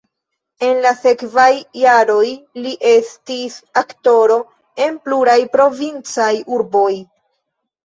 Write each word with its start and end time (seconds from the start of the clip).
En 0.67 0.77
la 0.85 0.93
sekvaj 1.01 1.51
jaroj 1.81 2.23
li 2.63 2.73
estis 2.93 3.59
aktoro 3.83 4.41
en 4.89 4.99
pluraj 5.07 5.39
provincaj 5.59 6.33
urboj. 6.59 6.91